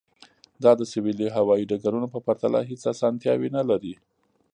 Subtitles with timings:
[0.63, 3.93] دا د سویلي هوایی ډګرونو په پرتله هیڅ اسانتیاوې نلري